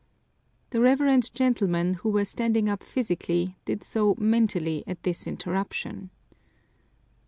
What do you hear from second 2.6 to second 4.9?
up physically, did so mentally